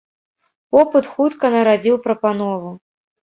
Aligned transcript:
Попыт 0.75 1.05
хутка 1.17 1.51
нарадзіў 1.57 1.99
прапанову. 2.05 2.73